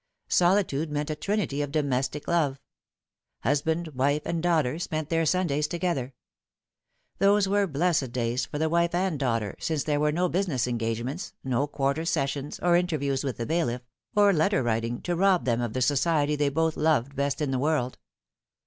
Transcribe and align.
Solitude 0.29 0.89
meant 0.89 1.11
a 1.11 1.15
trinity 1.15 1.61
of 1.61 1.71
domestic 1.71 2.27
love. 2.27 2.59
Husband, 3.43 3.89
wife, 3.89 4.23
and 4.25 4.41
daughter 4.41 4.79
spent 4.79 5.09
their 5.09 5.27
Sundays 5.27 5.67
together. 5.67 6.15
Those 7.19 7.47
were 7.47 7.67
blessed 7.67 8.11
days 8.11 8.47
for 8.47 8.57
the 8.57 8.67
wife 8.67 8.95
and 8.95 9.19
daughter, 9.19 9.55
since 9.59 9.83
there 9.83 9.99
were 9.99 10.11
no 10.11 10.27
business 10.27 10.65
engagements, 10.65 11.33
no 11.43 11.67
quarter 11.67 12.03
sessions, 12.05 12.57
or 12.63 12.75
interviews 12.75 13.23
with 13.23 13.37
the 13.37 13.45
bailiff, 13.45 13.83
or 14.15 14.33
letter 14.33 14.63
writing, 14.63 15.03
to 15.03 15.15
rob 15.15 15.45
them 15.45 15.61
of 15.61 15.73
the 15.73 15.83
society 15.83 16.35
they 16.35 16.49
both 16.49 16.75
loved 16.75 17.15
best 17.15 17.39
in 17.39 17.51
the 17.51 17.59
world. 17.59 17.99